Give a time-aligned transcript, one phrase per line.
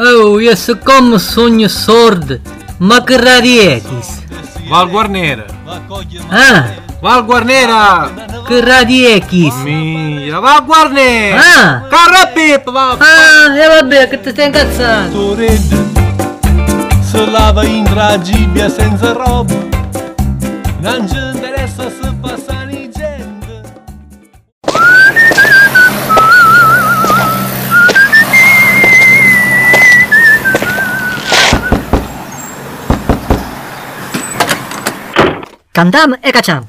[0.00, 2.40] Oh, eu se como sonho sordo,
[2.78, 4.22] ma que radietis.
[4.64, 5.46] É Valguarneira.
[6.30, 6.68] Ah.
[7.02, 8.08] Valguarneira.
[8.46, 9.54] Que radietis.
[9.54, 11.40] É Mira, Valguarneira.
[11.40, 11.82] Ah.
[11.90, 12.96] Carrapipa, Val.
[13.00, 15.10] Ah, é ela bem, que te tem caçado.
[15.10, 15.68] Torede.
[17.02, 19.54] Se lava in ragibia senza roba.
[20.80, 21.27] Nange
[35.78, 36.66] ガンダムエカちゃん。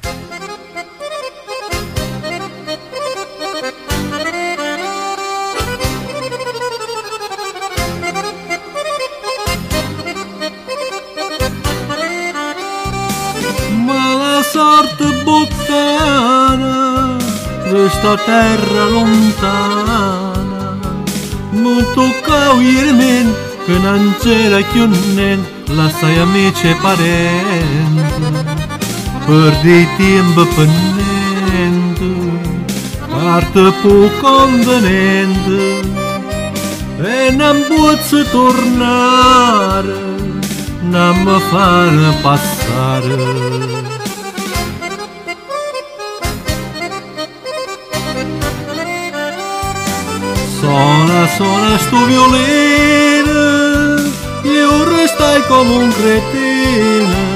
[14.42, 17.18] sorte botana
[17.70, 20.78] desta terra lontana
[21.50, 23.34] non tocca irmen
[23.66, 25.44] che non c'era chi un nen
[25.76, 28.49] la sai amici e
[29.30, 32.10] Perdi tempo pendente,
[33.12, 35.60] parte por convenente,
[36.98, 39.84] e não pode se tornar,
[40.82, 43.02] não me fará passar.
[50.60, 52.04] Sola, sola estou
[54.44, 57.29] e eu restai como um cretino.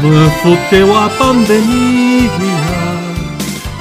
[0.00, 2.30] Mi fottevo a pandemia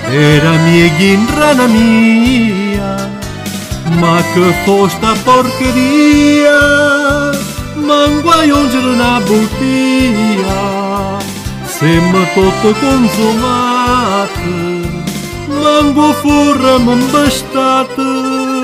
[0.10, 3.10] era mia ghindrana mia
[4.00, 6.60] ma che fosta porcheria
[7.76, 11.18] manguaio una bottiglia
[11.66, 14.42] sembra tutto consumato
[15.48, 18.56] mango furra m'embastate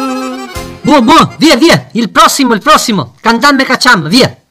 [0.84, 1.88] Buon, buon, via, via.
[1.94, 3.14] Il prossimo, il prossimo.
[3.22, 4.43] Candam e cacciam, via.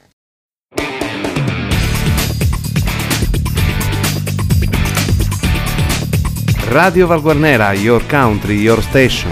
[6.72, 9.30] Radio Valguarnera, your country, your station.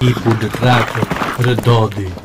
[0.00, 1.00] Tipo de traque,
[1.38, 2.06] redodi.
[2.06, 2.23] Minchia,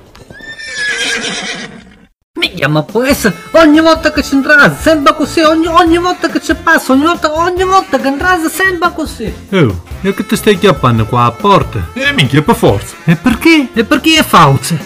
[2.68, 6.56] ma può essere ogni volta che ci entrate, sembra così, ogni, ogni volta che ci
[6.56, 9.34] passa, ogni volta, ogni volta che entrate sembra così.
[9.52, 11.90] Oh, e che ti stai chiappando qua a porta?
[11.94, 12.96] E minchia, per forza.
[13.06, 13.70] E perché?
[13.74, 14.78] E perché è falso?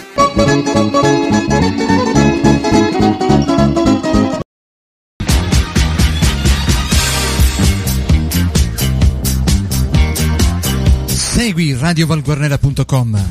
[11.06, 13.22] Segui radiovalguarnera.com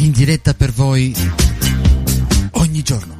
[0.00, 1.14] in diretta per voi
[2.80, 3.19] ogni giorno.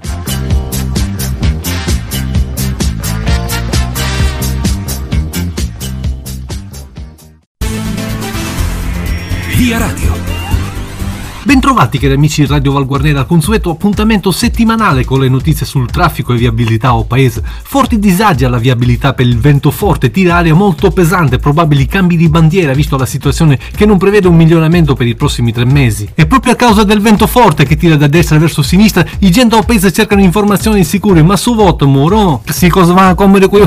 [11.51, 16.33] Bentrovati cari amici di Radio Valguarnera al consueto appuntamento settimanale con le notizie sul traffico
[16.33, 17.43] e viabilità o paese.
[17.65, 22.29] Forti disagi alla viabilità per il vento forte, tira aria molto pesante, probabili cambi di
[22.29, 26.09] bandiera visto la situazione che non prevede un miglioramento per i prossimi tre mesi.
[26.15, 29.57] E proprio a causa del vento forte che tira da destra verso sinistra, i gente
[29.57, 33.61] al paese cercano informazioni sicure, ma su voto moro, si cosa va a comere qui?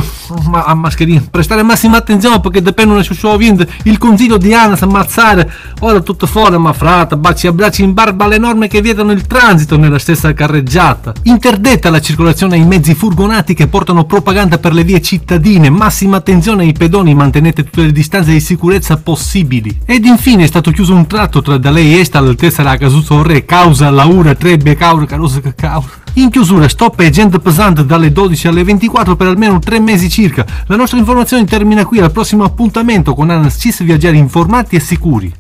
[0.50, 4.78] Ma a mascherina, prestare massima attenzione perché dipende da ciò vento, il consiglio di Anna
[4.80, 5.52] ammazzare,
[5.82, 9.26] ora tutto fuori, ma frata, baci e abbracci in barba alle norme che vietano il
[9.26, 11.14] transito nella stessa carreggiata.
[11.24, 15.70] Interdetta la circolazione ai mezzi furgonati che portano propaganda per le vie cittadine.
[15.70, 19.80] Massima attenzione ai pedoni, mantenete tutte le distanze di sicurezza possibili.
[19.86, 23.24] Ed infine è stato chiuso un tratto tra da lei e Est all'altezza della Casuso
[23.24, 26.02] Re, causa Laura Trebbia Cauro Carosa Cacao.
[26.16, 30.46] In chiusura, stop e gente pesante dalle 12 alle 24 per almeno tre mesi circa.
[30.68, 35.34] La nostra informazione termina qui al prossimo appuntamento con Anas Cis Viaggiare informati e sicuri.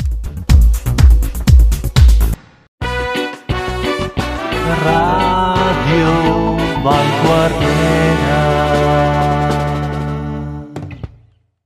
[4.63, 5.22] Radio